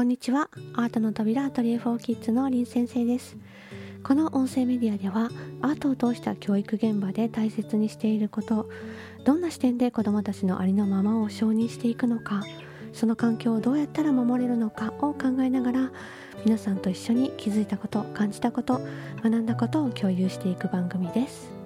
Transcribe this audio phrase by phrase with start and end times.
[0.00, 0.48] こんにちは。
[0.72, 3.36] アートの扉アトリエ4キッズのりん先生です。
[4.02, 5.28] この音声メディアでは
[5.60, 8.70] アートを通した教育現場で大切にしていること
[9.26, 12.42] どんな視点で子どもたちのありのままを承認していくのか
[12.94, 15.92] その環境をどうやったら守れるのかを考えながら
[16.46, 18.80] 皆さんと一緒に気づいたこと感じたこと
[19.22, 21.59] 学んだことを共有していく番組です。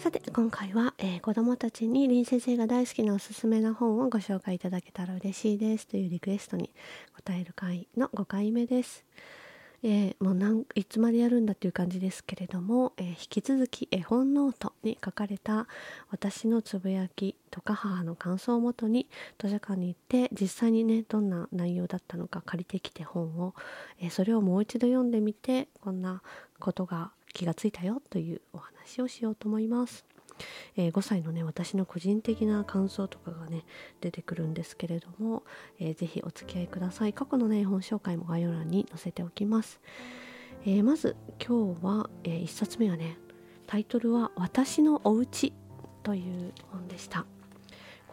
[0.00, 6.70] さて今回は、えー、子どもたちに林先生が大好きなおすすめの本をご紹介いただけたら嬉しいですというリクエストに
[7.16, 9.04] 答える回の5回目です。
[9.82, 15.66] えー、もうなんいつまでやるんだっていう感じですけれども、えー、引き続き絵本ノートに書かれた
[16.10, 19.06] 私のつぶやきとか母の感想をもとに
[19.38, 23.54] 図書館に行って実際にねどんな内容だったのか借りてきて本を、
[24.00, 26.22] えー、それをもう一度読んでみてこんな
[26.58, 30.04] ことが気がついたよというお話をしようと思います。
[30.76, 33.64] えー、5歳のね私の個人的な感想とかがね
[34.00, 35.42] 出てくるんですけれども、
[35.78, 37.12] えー、ぜひお付き合いください。
[37.12, 39.80] 過去のね本紹介も概要欄に載せておきます、
[40.64, 43.18] えー、まず今日は、えー、1冊目はね
[43.66, 45.52] タイトルは「私のおうち」
[46.02, 47.26] という本でした。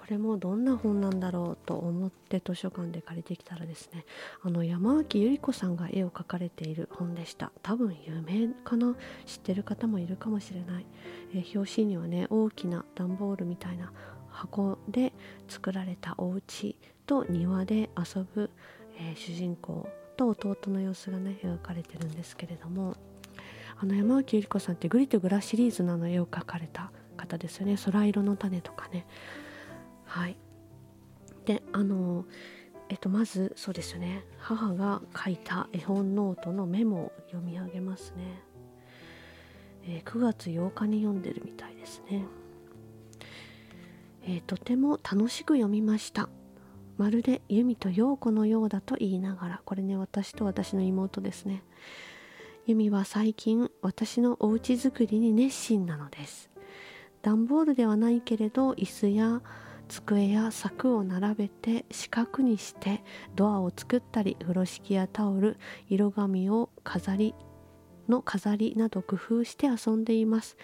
[0.10, 4.06] れもどんな本なんだろうと思って図書館で借りてきたらですね
[4.44, 7.52] あの山脇百合子さんが絵を描かれている本でした。
[7.62, 10.86] 多分有名かな知ってる方もいるかもしれない、
[11.34, 13.92] えー、表紙にはね大きな段ボールみたいな
[14.30, 15.14] 箱で
[15.48, 18.52] 作られたお家と庭で遊ぶ、
[19.00, 22.96] えー、主人公と弟の様子がね描かれてるんですけれども
[23.80, 27.78] あの山脇百合子さんってぐりとぐらシリーズなの絵を描かれた方ですよね。
[27.84, 29.06] 空色の種とかね。
[30.08, 30.38] はい。
[31.46, 32.26] であの
[32.90, 34.24] えっとまずそうですよね。
[34.40, 38.42] 母が書いた絵本ノートのメモを読み上げますね、
[39.86, 42.26] えー、9月8日に読んでるみたいですね、
[44.24, 46.30] えー、とても楽しく読みました。
[46.98, 49.62] まるで由美と陽子のようだと言いながら。
[49.66, 51.64] これね私と私の妹ですね。
[52.66, 56.50] 由美は最近私のお家作りに熱心なのです。
[57.22, 59.42] 段ボールではないけれど椅子や
[59.88, 63.04] 机や柵を並べて四角にして
[63.36, 65.58] ドアを作ったり風呂敷やタオル
[65.90, 67.34] 色紙を飾り
[68.08, 70.58] の飾りなど工夫して遊んでいます。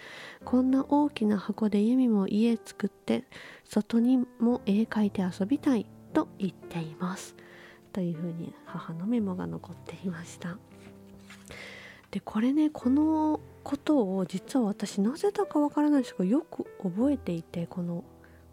[0.44, 3.24] こんな大きな箱でユミも家作って
[3.64, 7.36] 外にも絵描いて遊びたいと言っています。
[7.92, 10.56] というふうに母のメモが残っていました。
[12.10, 18.04] でこれねこのことを実は私なぜだかわからないですがよく覚えていてこの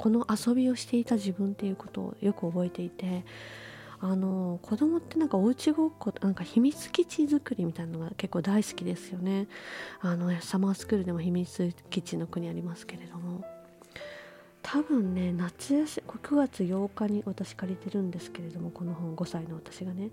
[0.02, 3.24] この遊びをしていた自分っていうことをよく覚えていて
[4.00, 9.48] あの子供ってなんかおうちごっこなんか秘密基地作りみたいなのが結構大好きですよね。
[10.00, 13.46] あのサマースクールでも秘密基地の国ありますけれども。
[14.64, 20.10] 多分ね夏休み9月8日に私借りてるんですけれどもこの本5歳の私がね。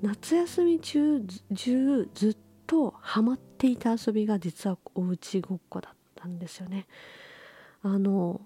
[0.00, 1.20] 夏休み中
[1.54, 2.36] 中ずっ
[2.66, 6.86] とハマっていた遊びが実はおうちごっこだったんですよね。
[7.82, 8.40] あの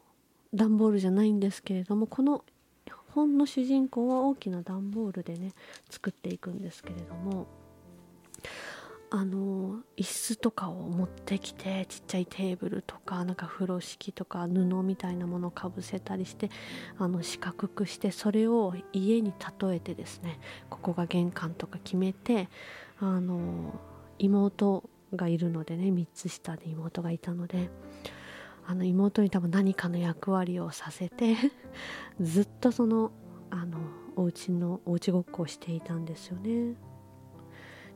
[0.54, 2.44] 段ボールじゃないんですけれどもこの
[3.14, 5.52] 本の主人公は大きな段ボールでね
[5.88, 7.46] 作っていくんですけれども
[9.10, 16.50] あの椅子とかを持ってきてちっちゃいテーブルとかなんか風呂敷とか布みたいなものをかぶせたりして
[16.98, 22.48] あの四角くしてそれを家に例えてですねここが玄関とか決めて
[22.98, 23.78] あの
[24.18, 24.82] 妹
[25.14, 27.70] がいるのでね3つ下で妹がいたので
[28.66, 31.36] あの妹に多分何かの役割をさせて
[32.20, 33.12] ずっとその
[33.50, 33.78] あの
[34.16, 36.74] お家のお家ごっこをしていたんですよね。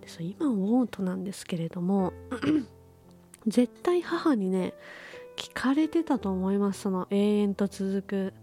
[0.01, 2.13] でそう今思うとなんですけれども
[3.47, 4.75] 絶対母にね
[5.37, 6.83] 聞かれてたと思います。
[6.83, 8.35] その永遠と続く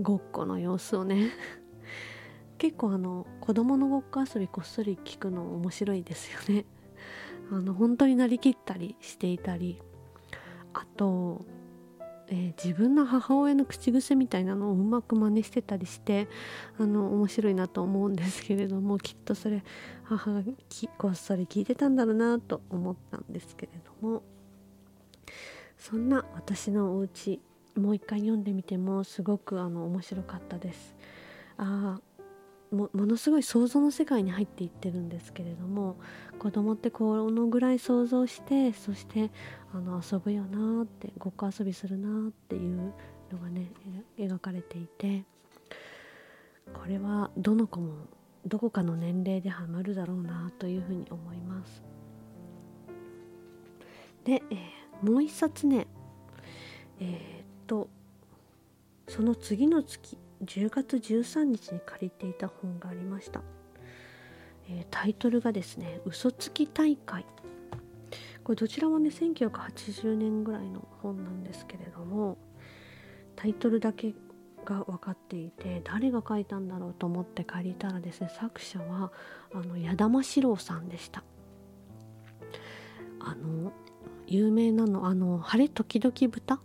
[0.00, 1.30] ごっこの様子をね。
[2.58, 6.64] 結構あの子供のごっこ遊びこっそり聞くの面白いですよね。
[7.50, 9.80] あの本当になりきったりしていたり
[10.76, 11.40] あと、
[12.28, 16.28] えー、自分の母親の口癖みたいなのをうまく真似してたりして
[16.78, 19.64] あの面白いなと思うんですけれどもきっとそれ
[20.04, 20.42] 母が
[20.98, 24.22] こっそり聞いてたんだろうなと思ったんですけれども
[25.78, 27.40] そんな私のお家
[27.74, 30.96] もう一回読んでみてもすごくあの面白かったです。
[31.58, 32.15] あも
[32.72, 35.96] ものすごい想像の世界に入っていってるんですけれども
[36.38, 39.30] 子供ってこのぐらい想像してそして
[39.72, 42.92] あの遊ぶよなってごっこ遊びするなっていう
[43.32, 43.70] のがね
[44.18, 45.24] 描かれていて
[46.74, 47.94] これはどの子も
[48.46, 51.82] どこかの年齢でハマるだろうなというふうに思います。
[54.24, 55.86] で、えー、もう一冊ね
[57.00, 57.10] えー、っ
[57.66, 57.88] と
[59.08, 63.42] その次の月10月13日に借りていた本がありました、
[64.68, 67.24] えー、タイトルがですね「嘘つき大会」
[68.44, 72.38] これどちらもね1980年ぐらいの本なんですけれども
[73.34, 74.14] タイトルだけ
[74.64, 79.10] が分かっていて誰が書いたんだろうと思って借りたらですね作者は
[79.52, 81.24] あの矢田四郎さんでした。
[83.18, 83.72] あの
[84.28, 86.60] 有名なのあの「晴れ時々豚」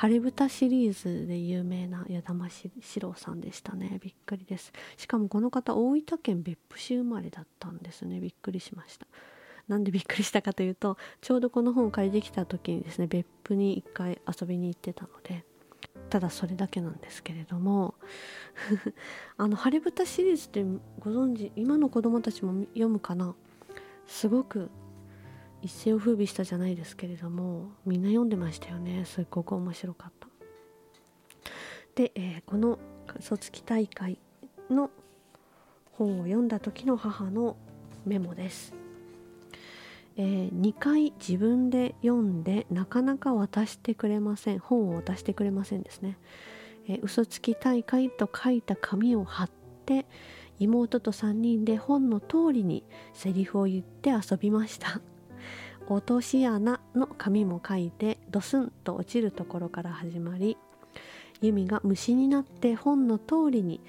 [0.00, 3.98] 晴れ豚シリーズで有名な矢田四郎さんでしたね。
[4.00, 4.72] びっくりです。
[4.96, 8.20] しかもこの方大分県別府市生まれだったんですね。
[8.20, 9.08] びっくりしました。
[9.66, 15.44] なんでびっくりしたかというとちょうどこの本を借りてきた時にですね別府に一回遊びに行ってたので
[16.10, 17.96] ただそれだけなんですけれども
[19.36, 20.62] あの「晴れ豚」シリーズって
[21.00, 23.34] ご存知今の子供たちも読むかな？
[24.06, 24.70] すごく
[25.62, 29.04] 一世を風靡したじゃないですけれどもみんな読んでましたよね。
[29.04, 30.28] すっごく面白かった。
[31.94, 32.78] で、えー、この
[33.20, 34.18] 卒期大会
[34.70, 34.90] の
[35.92, 37.56] 本を読んだ時の母の
[38.06, 38.72] メモです。
[40.16, 44.58] えー、2回自分で読んでなかなか渡してくれません。
[44.58, 46.18] 本を渡してくれませんですね、
[46.88, 49.50] えー、嘘つき大会と書いた紙を貼っ
[49.86, 50.06] て
[50.58, 52.84] 妹と3人で本の通りに
[53.14, 55.00] セリフを言って遊びました。
[55.90, 60.58] 落とし穴の紙も書いてドスンと落ちるところから始まり
[61.40, 63.80] ユミが虫になって本の通りに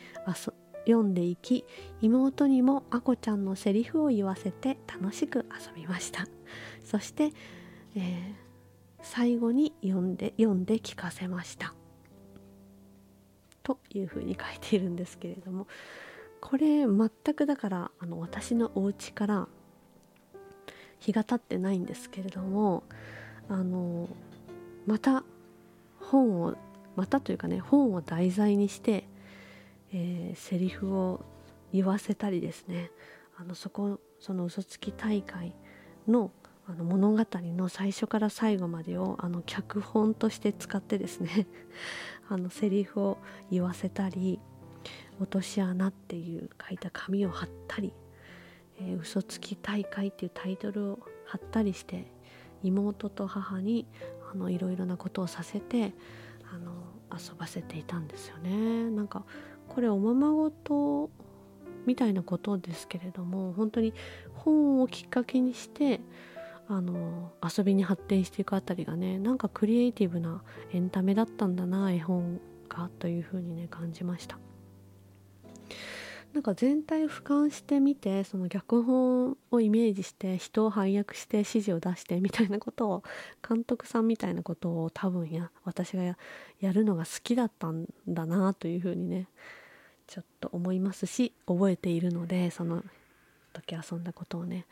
[0.85, 1.65] 読んでいき
[2.01, 6.27] 妹にもあこちゃんのセリフを言わせて楽しく遊びました。
[6.83, 7.31] そして、
[7.95, 8.33] えー、
[9.01, 11.73] 最後に読んで読んで聞かせました。
[13.63, 15.67] というふうに書いているんですけれども
[16.41, 19.47] これ全くだからあの私のお家から
[20.99, 22.83] 日が経ってないんですけれども
[23.47, 24.07] あの
[24.85, 25.23] また
[25.99, 26.55] 本を
[26.95, 29.05] またというかね本を題材にして
[29.93, 31.21] えー、セリフを
[31.73, 32.91] 言わせたりですね
[33.37, 35.53] あのそこその嘘つき大会
[36.07, 36.31] の
[36.67, 37.25] あの物語
[37.57, 41.47] の最初から最後までをあの脚本として使ってですね
[42.29, 43.17] あのセリフを
[43.49, 44.39] 言わせたり
[45.19, 47.91] 「落とし穴」っていう書いた紙を貼ったり
[48.81, 52.11] 「えー、嘘つき大会」っていうタイトルを貼ったりして
[52.63, 53.85] 妹と母に
[54.31, 55.93] あのいろいろなことをさせて
[56.53, 56.71] あの
[57.11, 58.89] 遊ばせていたんですよね。
[58.89, 59.25] なんか
[59.67, 61.09] これおままごと
[61.85, 63.93] みたいなことですけれども本当に
[64.33, 66.01] 本をきっかけにして
[66.67, 74.37] あの遊びに発展していくあたりがねなんかクリエイティブなエンタメだったんだな絵本がというふうにね感じました
[76.33, 83.03] なんか全体を俯瞰してみてその脚本をイメージして人を配役して指示を出してみたいなことを
[83.47, 86.15] 監督さんみたいなことを多分や私がや
[86.71, 89.27] るのが好きだったんだなというふうにね
[90.05, 92.83] ちょっと思いますし覚えているのでその
[93.53, 94.65] 時遊んだことをね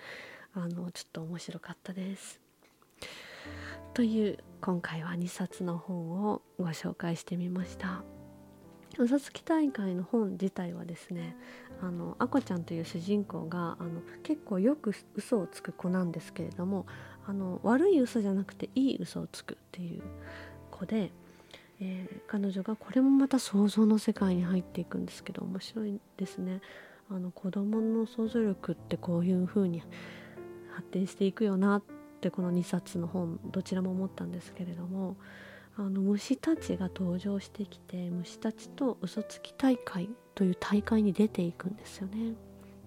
[0.54, 2.40] あのちょっと面白かったです。
[3.94, 8.17] という今回は2冊の本をご紹介してみました。
[9.04, 11.36] 嘘つき大会の本自体はですね
[11.82, 16.86] あのあこちゃんという主人公があの結構よく嘘をつく子なんですけれども
[17.28, 20.02] あの悪い嘘じゃなくていい嘘をつくっていう
[20.72, 21.12] 子で
[21.80, 26.62] えー、彼女がこれもまた想像の世界に入っていくんですけど面白いですね。
[27.10, 29.82] あの子供の想像力ってこういう風に
[30.72, 31.84] 発展していくよなっ
[32.20, 35.16] てこの2冊の本どちらも思ったんですけれども
[35.80, 42.34] あの虫たちが登場してきて虫たちと嘘つき大会という大会に出ていくんですよねっ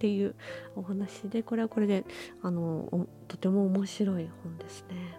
[0.00, 0.34] ていう
[0.74, 2.04] お話でこれはこれで
[2.42, 5.18] あのとても面白い本ですね。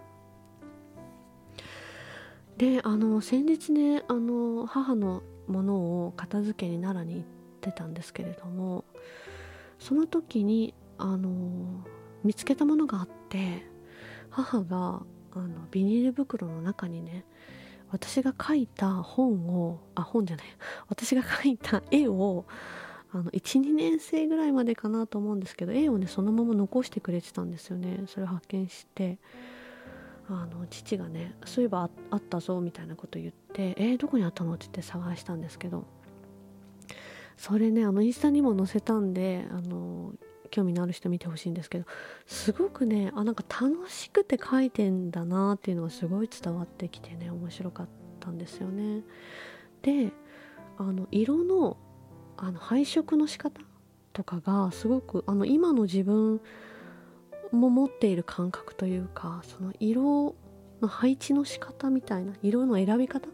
[2.58, 7.24] であの先日ねあの母のものを片付けに奈良に行っ
[7.62, 8.84] てたんですけれども
[9.78, 11.84] その時にあの
[12.22, 13.66] 見つけたものがあって
[14.28, 15.02] 母が
[15.34, 17.24] あのビニール袋の中にね
[17.92, 20.46] 私が描いた本をあ本じゃない。
[20.88, 22.46] 私が描いた絵を
[23.12, 28.04] あの12年生ぐらいまでかなと思うんですけど絵をねそのまま残してくれてたんですよね。
[28.06, 29.18] それを発見して
[30.28, 35.84] あの父がねそういえばあったぞみたいなこと言って「えー、どこにあったの?」って言って探したんですけど。
[37.36, 40.12] それねあのインスタにも載せたんであの
[40.52, 41.86] 興味のある人見てほしいんですけど
[42.26, 47.88] すごくねあなんか楽しくて書いてんだなっていうのがすごい伝わってきてね面白かっ
[48.20, 49.02] たんですよね。
[49.80, 50.12] で
[50.78, 51.76] あの色の
[52.36, 53.60] あの配色の仕方
[54.12, 56.40] とかがすごくあの今の自分
[57.50, 60.34] も持っている感覚というかその色
[60.82, 63.28] の配置の仕方みたいな色の選び方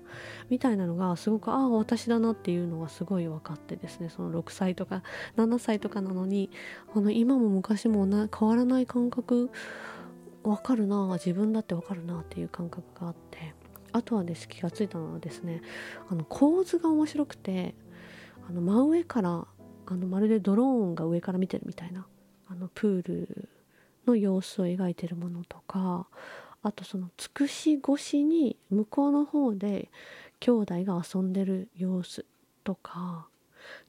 [0.51, 4.09] みたいなのがすごくああ私だなっていうのがすごい分かってですね。
[4.09, 5.03] その6歳とか
[5.37, 6.51] 7歳とかなのに
[6.95, 9.51] あの今も昔もな変わらない感覚
[10.45, 13.55] 分かるな自分だって分かるなっていう感覚があって
[13.93, 15.63] あとはです気がついたのはですね
[16.09, 17.75] あの構図が面白くて
[18.49, 19.47] あの真上から
[19.87, 22.07] あのまるでドローンが上から見てるみたいな
[22.49, 23.49] あのプール
[24.07, 26.07] の様子を描いてるものとか
[26.63, 29.91] あとそのつくし越しに向こうの方で
[30.41, 32.25] 兄弟が遊んでる様子
[32.65, 33.29] とか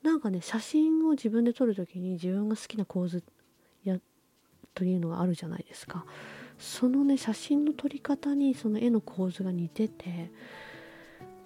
[0.04, 3.24] なんかね写真を自分で撮る時に自分が好きな構図
[3.84, 3.98] や
[4.74, 6.06] というのがあるじゃないですか。
[6.58, 10.30] そのね写真の撮り方にその絵の構図が似てて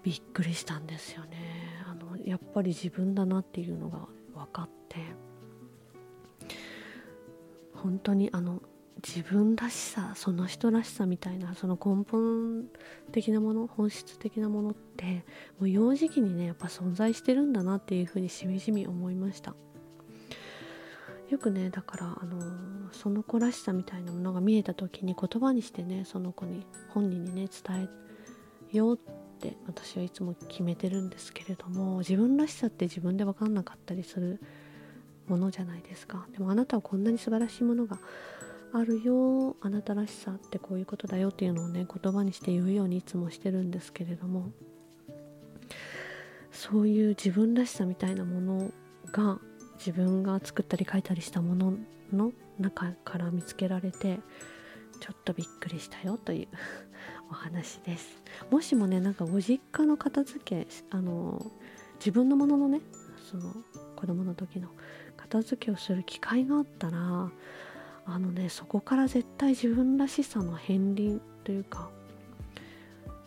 [0.02, 1.84] びっくりしたんですよね。
[1.88, 4.98] あのやっぱり自分だなっていうのが分かって。
[7.74, 8.62] 本当にあの
[9.02, 12.66] 自分らしさその人らしさみたいなその根本
[13.12, 15.26] 的なもの本質的なものって
[15.60, 19.56] もう幼児期にねやっぱ存在してるんだなっていうふうにしみじみ思いました。
[21.30, 27.90] よくねだからあのその子らしさみたいなものが見えた時に言葉にしてねその子に本人にね伝
[28.72, 29.00] えようっ
[29.40, 34.40] て私はいつも決めてるんですけれども自分らしさって自分で分かんなかったりする
[35.28, 36.28] ものじゃないですか。
[36.32, 37.98] でもあなたはこんなに素晴らしいものが
[38.76, 44.50] あるよあなたらしさってこういうことだよっていうのをね言葉にして言うようにいつもしてるんですけれども
[46.52, 48.72] そういう自分らしさみたいなもの
[49.12, 49.40] が
[49.78, 51.74] 自分が作ったり書いたりしたもの
[52.12, 54.20] の中から見つけられて
[55.00, 56.48] ちょっとびっくりしたよという
[57.30, 58.24] お話です。
[58.50, 61.52] もしもねなんかご実家の片付けあの
[62.00, 62.82] 自分のもののね
[63.30, 63.54] その
[63.96, 64.70] 子供の時の
[65.16, 67.32] 片付けをする機会があったら
[68.06, 71.90] あのねそこから絶対自分らしさの片鱗というか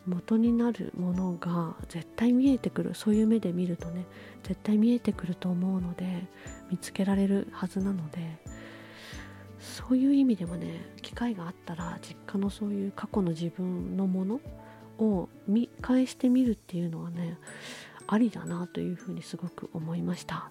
[0.07, 4.07] 元になるものが絶対見えてくるそういう目で見るとね
[4.45, 6.27] 絶対見えてくると思うので
[6.71, 8.39] 見つけられるはずなので
[9.59, 14.41] そういう意味でもね機会があったら実家のそういう過去の自分のもの
[14.99, 17.39] を見返してみるっていうのはね
[18.07, 20.51] ありだなというふうにすごく思いました。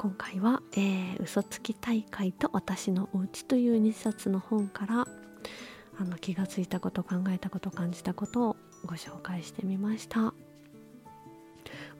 [0.00, 5.08] 今回は、えー、嘘つき大会と私のお家という2冊の本から
[5.98, 10.32] あの気がついたこと考えたこと感じたことをご紹介してみました。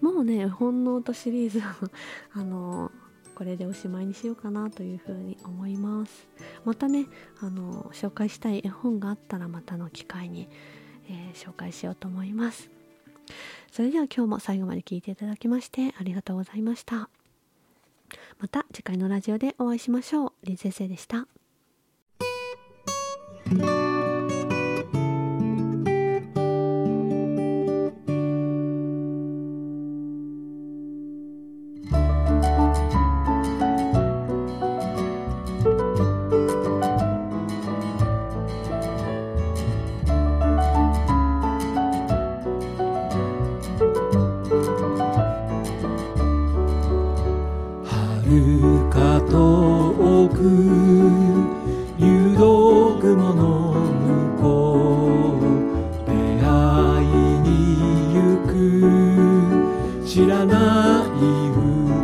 [0.01, 1.61] もうね本能とシリーズ
[2.35, 2.93] あの
[3.35, 6.29] これでおしまいにしようかなというふうに思います。
[6.65, 7.07] またね
[7.41, 10.49] あの紹介したい絵本があったらまたの機会に、
[11.09, 12.71] えー、紹介しようと思います。
[13.73, 17.11] それでは今日も最後まで聞いていただきましてありがとうございました。
[18.39, 20.33] また次回のラジオでお会いしましょう。
[20.45, 21.27] 林先生でした。
[60.29, 61.21] らない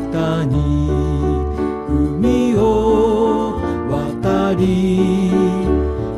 [0.09, 0.89] 歌に
[1.91, 5.31] 海を渡り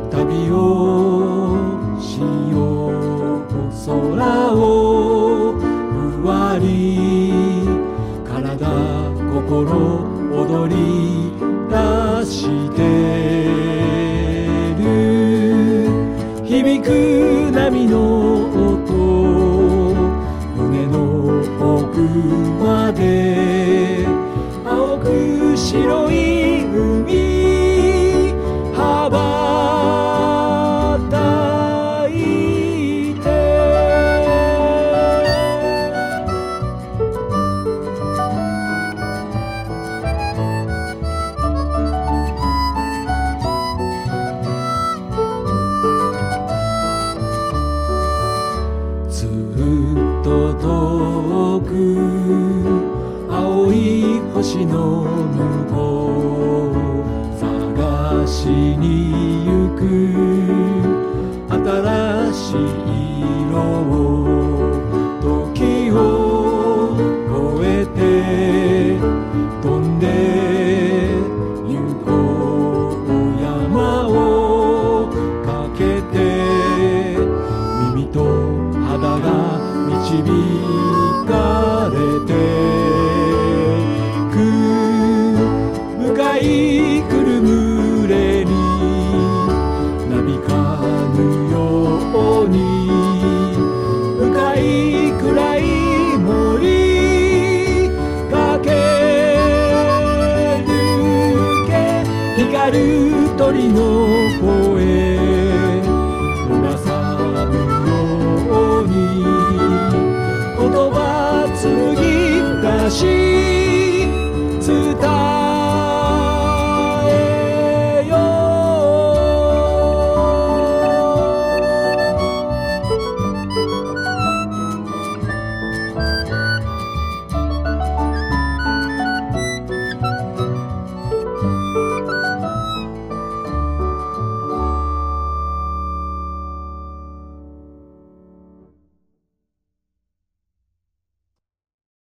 [0.09, 0.55] 旅を
[1.99, 3.51] しよう
[3.85, 6.65] 空をふわり
[8.25, 8.65] 体
[9.33, 9.67] 心
[10.31, 10.75] 踊り
[11.69, 11.75] 出
[12.25, 12.77] して
[14.79, 14.83] る
[16.45, 18.26] 響く波の
[22.59, 23.56] qua đêm.
[54.37, 55.01] 星の
[55.33, 59.81] 向こう探しに行く。
[61.49, 63.06] 新しい